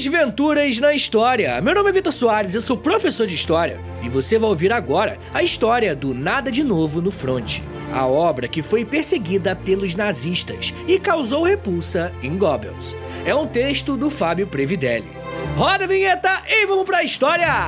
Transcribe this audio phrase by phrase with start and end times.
[0.00, 1.60] Desventuras na História.
[1.60, 5.18] Meu nome é Vitor Soares, eu sou professor de História e você vai ouvir agora
[5.34, 10.72] a história do Nada de Novo no Fronte, a obra que foi perseguida pelos nazistas
[10.88, 12.96] e causou repulsa em Goebbels.
[13.26, 15.12] É um texto do Fábio Previdelli.
[15.54, 17.66] Roda a vinheta e vamos pra história!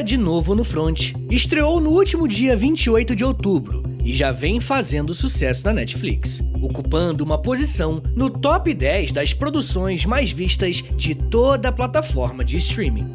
[0.00, 5.14] De Novo no Front estreou no último dia 28 de outubro e já vem fazendo
[5.14, 11.68] sucesso na Netflix, ocupando uma posição no top 10 das produções mais vistas de toda
[11.68, 13.12] a plataforma de streaming.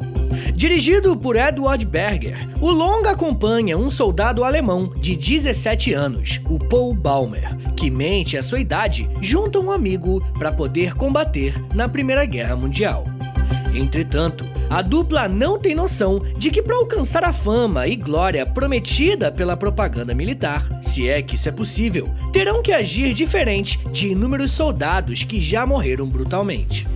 [0.54, 6.94] Dirigido por Edward Berger, o longa acompanha um soldado alemão de 17 anos, o Paul
[6.94, 12.24] Baumer, que mente a sua idade junto a um amigo para poder combater na Primeira
[12.24, 13.06] Guerra Mundial.
[13.74, 19.32] Entretanto, a dupla não tem noção de que para alcançar a fama e glória prometida
[19.32, 24.52] pela propaganda militar, se é que isso é possível, terão que agir diferente de inúmeros
[24.52, 26.86] soldados que já morreram brutalmente.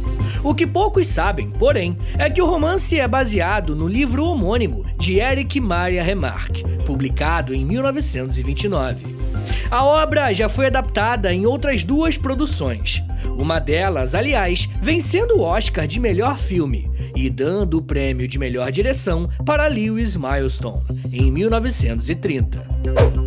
[0.44, 5.20] O que poucos sabem, porém, é que o romance é baseado no livro homônimo de
[5.20, 9.21] Eric Maria Remarque, publicado em 1929.
[9.70, 13.02] A obra já foi adaptada em outras duas produções.
[13.38, 18.70] Uma delas, aliás, vencendo o Oscar de melhor filme e dando o prêmio de melhor
[18.70, 22.66] direção para Lewis Milestone, em 1930.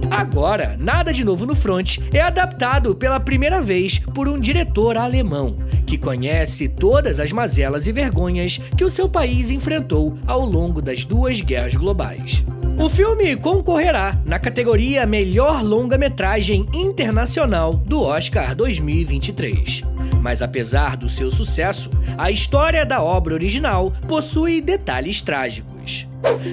[0.09, 5.57] Agora, Nada de Novo no Front é adaptado pela primeira vez por um diretor alemão,
[5.85, 11.05] que conhece todas as mazelas e vergonhas que o seu país enfrentou ao longo das
[11.05, 12.43] duas guerras globais.
[12.77, 19.81] O filme concorrerá na categoria Melhor Longa-Metragem Internacional do Oscar 2023.
[20.21, 26.05] Mas apesar do seu sucesso, a história da obra original possui detalhes trágicos.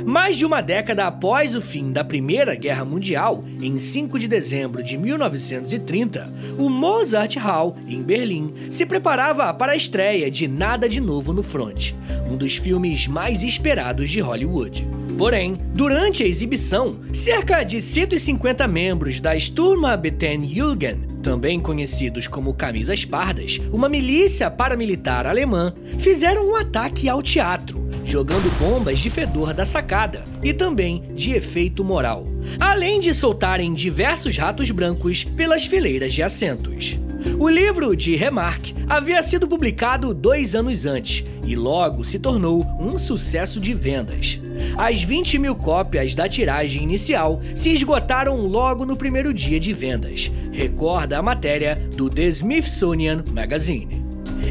[0.07, 4.83] Mais de uma década após o fim da Primeira Guerra Mundial, em 5 de dezembro
[4.83, 11.01] de 1930, o Mozart Hall, em Berlim, se preparava para a estreia de Nada de
[11.01, 11.95] Novo no Front,
[12.31, 14.87] um dos filmes mais esperados de Hollywood.
[15.23, 23.61] Porém, durante a exibição, cerca de 150 membros da Sturmabteilungen, também conhecidos como Camisas Pardas,
[23.71, 30.25] uma milícia paramilitar alemã, fizeram um ataque ao teatro, jogando bombas de fedor da sacada
[30.43, 32.27] e também de efeito moral,
[32.59, 36.99] além de soltarem diversos ratos brancos pelas fileiras de assentos.
[37.39, 42.99] O livro de Remarque havia sido publicado dois anos antes e logo se tornou um
[42.99, 44.41] sucesso de vendas.
[44.77, 50.31] As 20 mil cópias da tiragem inicial se esgotaram logo no primeiro dia de vendas,
[50.53, 54.03] recorda a matéria do The Smithsonian Magazine.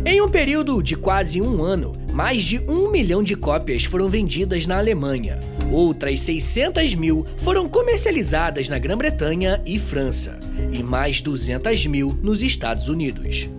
[0.06, 4.66] Em um período de quase um ano, mais de um milhão de cópias foram vendidas
[4.66, 5.40] na Alemanha.
[5.72, 10.38] Outras 600 mil foram comercializadas na Grã-Bretanha e França
[10.74, 13.50] e mais 200 mil nos Estados Unidos.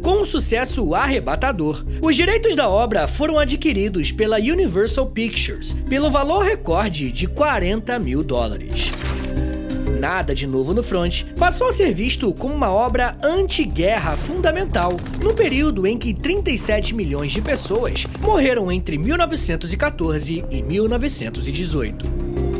[0.00, 6.44] Com um sucesso arrebatador, os direitos da obra foram adquiridos pela Universal Pictures pelo valor
[6.44, 8.92] recorde de 40 mil dólares.
[10.06, 15.34] Nada de Novo no Front passou a ser visto como uma obra anti-guerra fundamental no
[15.34, 22.06] período em que 37 milhões de pessoas morreram entre 1914 e 1918.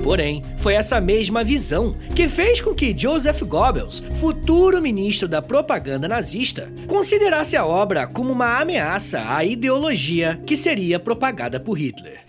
[0.03, 6.09] Porém, foi essa mesma visão que fez com que Joseph Goebbels, futuro ministro da propaganda
[6.09, 12.27] nazista, considerasse a obra como uma ameaça à ideologia que seria propagada por Hitler.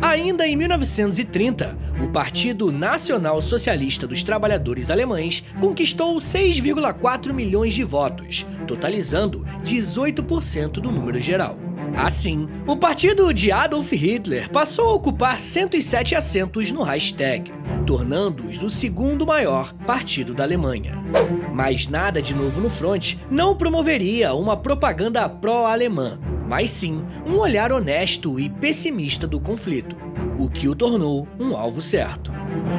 [0.00, 8.46] Ainda em 1930, o Partido Nacional Socialista dos Trabalhadores Alemães conquistou 6,4 milhões de votos,
[8.66, 11.58] totalizando 18% do número geral.
[11.96, 17.50] Assim, o partido de Adolf Hitler passou a ocupar 107 assentos no Reichstag,
[17.86, 20.92] tornando-os o segundo maior partido da Alemanha.
[21.54, 27.72] Mas nada de novo no front não promoveria uma propaganda pró-alemã, mas sim um olhar
[27.72, 29.96] honesto e pessimista do conflito,
[30.38, 32.32] o que o tornou um alvo certo.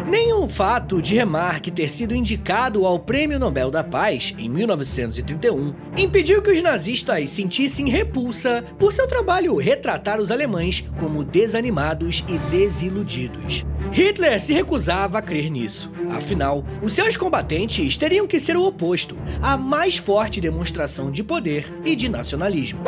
[0.10, 5.74] Nem o fato de Remarque ter sido indicado ao Prêmio Nobel da Paz em 1931
[5.98, 12.38] impediu que os nazistas sentissem repulsa por seu trabalho retratar os alemães como desanimados e
[12.50, 13.66] desiludidos.
[13.92, 15.92] Hitler se recusava a crer nisso.
[16.12, 21.74] Afinal, os seus combatentes teriam que ser o oposto, a mais forte demonstração de poder
[21.86, 22.82] e de nacionalismo.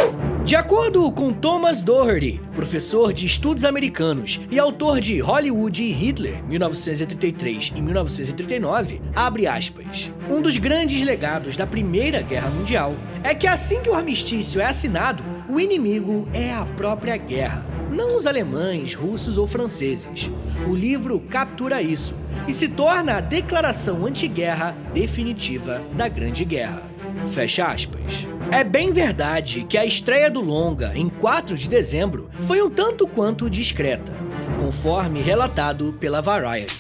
[0.45, 6.44] De acordo com Thomas Doherty, professor de estudos americanos e autor de Hollywood e Hitler,
[6.45, 10.12] 1933 e 1939, abre aspas.
[10.27, 14.65] Um dos grandes legados da Primeira Guerra Mundial é que assim que o armistício é
[14.65, 17.65] assinado, o inimigo é a própria guerra.
[17.91, 20.31] não os alemães, russos ou franceses.
[20.68, 22.15] O livro captura isso
[22.47, 26.83] e se torna a declaração antiguerra definitiva da Grande Guerra.
[27.31, 28.27] Fecha aspas.
[28.51, 33.07] É bem verdade que a estreia do longa, em 4 de dezembro, foi um tanto
[33.07, 34.12] quanto discreta,
[34.60, 36.74] conforme relatado pela Variety.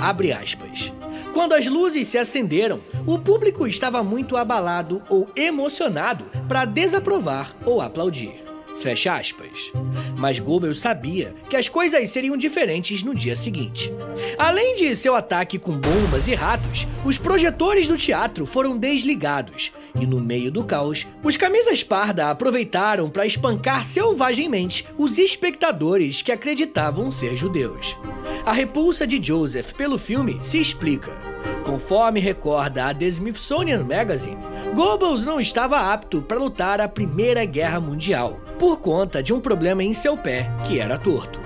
[0.00, 0.90] Abre aspas.
[1.34, 7.82] Quando as luzes se acenderam, o público estava muito abalado ou emocionado para desaprovar ou
[7.82, 8.42] aplaudir.
[8.78, 9.70] Fecha aspas.
[10.16, 13.92] Mas Goebbels sabia que as coisas seriam diferentes no dia seguinte.
[14.38, 20.06] Além de seu ataque com bombas e ratos, os projetores do teatro foram desligados e
[20.06, 27.10] no meio do caos, os camisas parda aproveitaram para espancar selvagemmente os espectadores que acreditavam
[27.10, 27.96] ser judeus.
[28.44, 31.16] A repulsa de Joseph pelo filme se explica.
[31.64, 34.38] Conforme recorda a The Smithsonian Magazine,
[34.74, 39.84] Goebbels não estava apto para lutar a Primeira Guerra Mundial, por conta de um problema
[39.84, 41.38] em seu pé que era torto.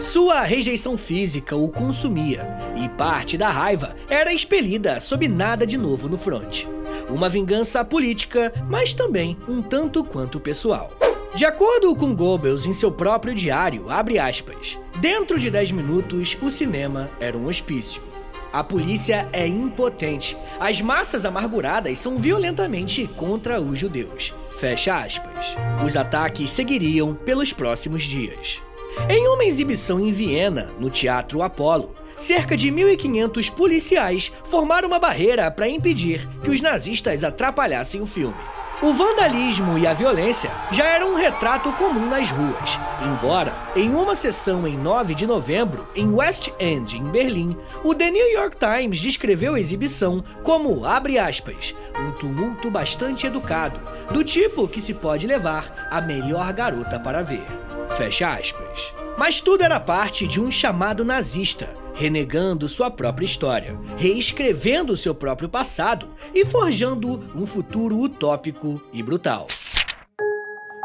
[0.00, 2.46] Sua rejeição física o consumia,
[2.76, 6.68] e parte da raiva era expelida sob nada de novo no fronte.
[7.08, 10.92] Uma vingança política, mas também um tanto quanto pessoal.
[11.34, 16.50] De acordo com Goebbels em seu próprio diário, abre aspas, dentro de 10 minutos o
[16.50, 18.00] cinema era um hospício.
[18.52, 20.36] A polícia é impotente.
[20.60, 24.32] As massas amarguradas são violentamente contra os judeus.
[24.60, 25.56] Fecha aspas.
[25.84, 28.62] Os ataques seguiriam pelos próximos dias.
[29.10, 35.50] Em uma exibição em Viena, no Teatro Apollo, cerca de 1.500 policiais formaram uma barreira
[35.50, 38.34] para impedir que os nazistas atrapalhassem o filme.
[38.82, 44.16] O vandalismo e a violência já eram um retrato comum nas ruas, embora, em uma
[44.16, 49.00] sessão em 9 de novembro, em West End, em Berlim, o The New York Times
[49.00, 53.80] descreveu a exibição como, abre aspas, um tumulto bastante educado,
[54.12, 57.46] do tipo que se pode levar a melhor garota para ver.
[57.96, 58.92] Fecha aspas.
[59.16, 65.48] Mas tudo era parte de um chamado nazista, renegando sua própria história, reescrevendo seu próprio
[65.48, 69.46] passado e forjando um futuro utópico e brutal.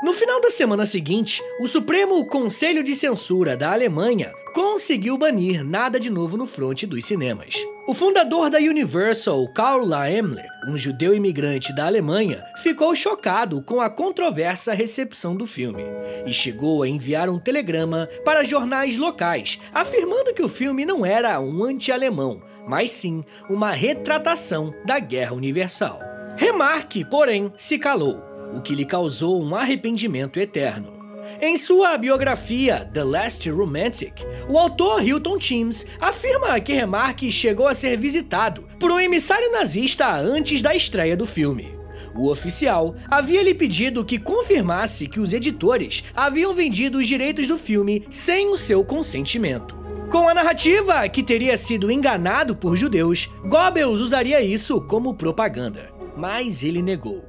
[0.01, 5.99] No final da semana seguinte, o Supremo Conselho de Censura da Alemanha conseguiu banir nada
[5.99, 7.55] de novo no fronte dos cinemas.
[7.89, 13.89] O fundador da Universal, Karl Laemmler, um judeu imigrante da Alemanha, ficou chocado com a
[13.89, 15.81] controversa recepção do filme
[16.23, 21.41] e chegou a enviar um telegrama para jornais locais, afirmando que o filme não era
[21.41, 25.99] um anti-alemão, mas sim uma retratação da Guerra Universal.
[26.37, 28.21] Remarque, porém, se calou,
[28.53, 30.98] o que lhe causou um arrependimento eterno.
[31.41, 37.75] Em sua biografia The Last Romantic, o autor Hilton Teams afirma que Remarque chegou a
[37.75, 41.77] ser visitado por um emissário nazista antes da estreia do filme.
[42.15, 47.57] O oficial havia lhe pedido que confirmasse que os editores haviam vendido os direitos do
[47.57, 49.77] filme sem o seu consentimento.
[50.11, 56.63] Com a narrativa que teria sido enganado por judeus, Goebbels usaria isso como propaganda, mas
[56.63, 57.23] ele negou.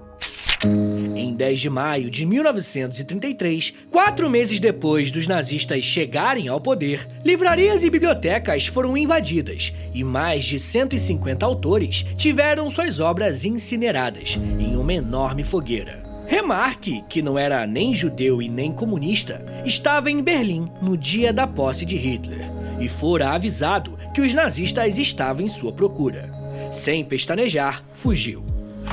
[1.41, 7.83] Em 10 de maio de 1933, quatro meses depois dos nazistas chegarem ao poder, livrarias
[7.83, 14.93] e bibliotecas foram invadidas e mais de 150 autores tiveram suas obras incineradas em uma
[14.93, 16.03] enorme fogueira.
[16.27, 21.47] Remarque que não era nem judeu e nem comunista, estava em Berlim no dia da
[21.47, 26.31] posse de Hitler e fora avisado que os nazistas estavam em sua procura.
[26.71, 28.50] Sem pestanejar, fugiu.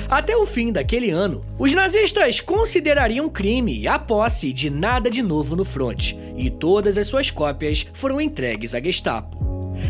[0.09, 5.55] Até o fim daquele ano, os nazistas considerariam crime a posse de nada de novo
[5.55, 9.37] no fronte, e todas as suas cópias foram entregues à Gestapo.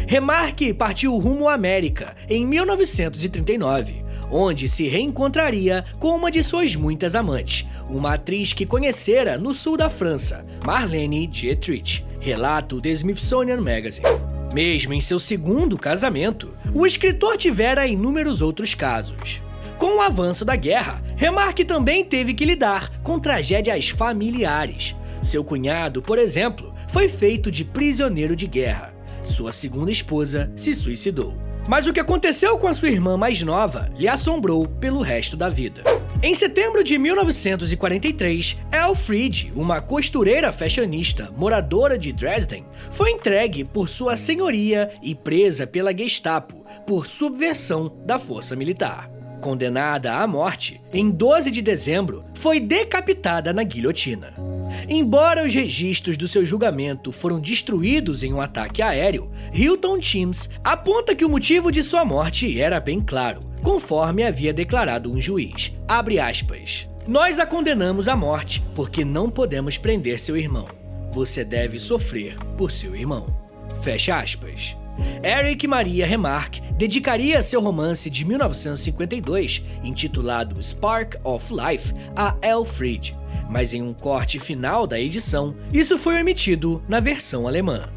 [0.07, 7.15] Remarque partiu rumo à América em 1939, onde se reencontraria com uma de suas muitas
[7.15, 14.07] amantes, uma atriz que conhecera no sul da França, Marlene Dietrich, relato The Smithsonian Magazine.
[14.53, 19.41] Mesmo em seu segundo casamento, o escritor tivera inúmeros outros casos.
[19.77, 24.95] Com o avanço da guerra, Remarque também teve que lidar com tragédias familiares.
[25.21, 28.93] Seu cunhado, por exemplo, foi feito de prisioneiro de guerra.
[29.23, 31.37] Sua segunda esposa se suicidou.
[31.67, 35.49] Mas o que aconteceu com a sua irmã mais nova lhe assombrou pelo resto da
[35.49, 35.83] vida.
[36.23, 44.17] Em setembro de 1943, Elfriede, uma costureira fashionista moradora de Dresden, foi entregue por sua
[44.17, 49.16] senhoria e presa pela Gestapo por subversão da força militar.
[49.47, 54.33] Condenada à morte, em 12 de dezembro, foi decapitada na guilhotina.
[54.89, 61.15] Embora os registros do seu julgamento foram destruídos em um ataque aéreo, Hilton Teams aponta
[61.15, 65.73] que o motivo de sua morte era bem claro, conforme havia declarado um juiz.
[65.87, 66.91] Aspas.
[67.07, 70.65] Nós a condenamos à morte porque não podemos prender seu irmão.
[71.13, 73.33] você deve sofrer por seu irmão.
[73.81, 74.75] Fecha aspas.
[75.23, 83.13] Eric Maria Remarque dedicaria seu romance de 1952, intitulado Spark of Life, a Elfried,
[83.49, 87.89] mas em um corte final da edição, isso foi omitido na versão alemã.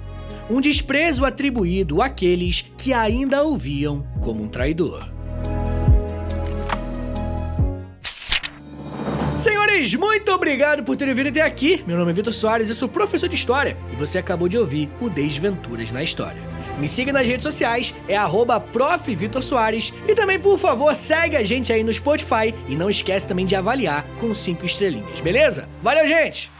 [0.48, 5.08] Um desprezo atribuído àqueles que ainda o viam como um traidor.
[9.38, 11.82] Senhores, muito obrigado por terem vindo até aqui.
[11.86, 14.90] Meu nome é Vitor Soares, eu sou professor de História e você acabou de ouvir
[15.00, 16.49] o Desventuras na História.
[16.80, 18.58] Me siga nas redes sociais, é arroba
[20.08, 23.54] e também, por favor, segue a gente aí no Spotify e não esquece também de
[23.54, 25.68] avaliar com 5 estrelinhas, beleza?
[25.82, 26.50] Valeu, gente!